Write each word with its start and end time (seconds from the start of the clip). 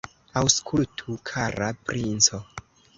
Aŭskultu, 0.39 1.19
kara 1.33 1.71
princo! 1.87 2.45